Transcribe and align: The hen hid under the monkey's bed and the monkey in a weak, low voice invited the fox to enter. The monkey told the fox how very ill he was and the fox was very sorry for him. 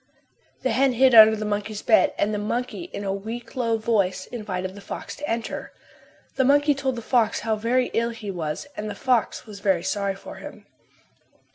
The 0.63 0.71
hen 0.71 0.93
hid 0.93 1.13
under 1.13 1.35
the 1.35 1.45
monkey's 1.45 1.83
bed 1.83 2.11
and 2.17 2.33
the 2.33 2.39
monkey 2.39 2.85
in 2.85 3.03
a 3.03 3.13
weak, 3.13 3.55
low 3.55 3.77
voice 3.77 4.25
invited 4.25 4.73
the 4.73 4.81
fox 4.81 5.15
to 5.17 5.29
enter. 5.29 5.73
The 6.37 6.43
monkey 6.43 6.73
told 6.73 6.95
the 6.95 7.03
fox 7.03 7.41
how 7.41 7.55
very 7.55 7.91
ill 7.93 8.09
he 8.09 8.31
was 8.31 8.65
and 8.75 8.89
the 8.89 8.95
fox 8.95 9.45
was 9.45 9.59
very 9.59 9.83
sorry 9.83 10.15
for 10.15 10.37
him. 10.37 10.65